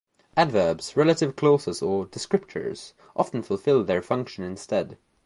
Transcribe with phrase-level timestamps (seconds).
[0.35, 4.97] Adverbs, relative clauses, or 'descriptors', often fulfil their function instead.